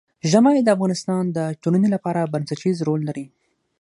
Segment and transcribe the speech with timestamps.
[0.31, 3.25] ژمی د افغانستان د ټولنې لپاره بنسټيز رول لري.